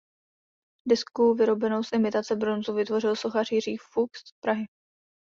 [0.89, 4.65] Desku vyrobenou z imitace bronzu vytvořil sochař Jiří Fuchs z Prahy.